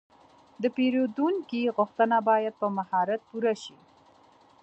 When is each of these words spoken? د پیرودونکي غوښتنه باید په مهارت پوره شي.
د 0.61 0.63
پیرودونکي 0.75 1.61
غوښتنه 1.77 2.17
باید 2.29 2.53
په 2.61 2.67
مهارت 2.77 3.21
پوره 3.29 3.53
شي. 3.63 3.77